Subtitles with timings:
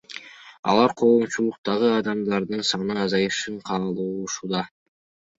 [0.71, 4.63] Алар коомчулуктагы адамдардын саны азайышын каалашууда.